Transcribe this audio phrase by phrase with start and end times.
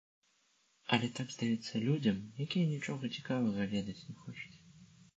[0.97, 2.17] Але так здаецца людзям,
[2.49, 4.55] якія нічога цікавага ведаць не хочуць.